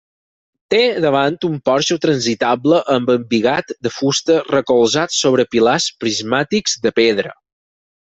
[0.73, 7.41] Té davant un porxo transitable amb embigat de fusta recolzat sobre pilars prismàtics de pedra.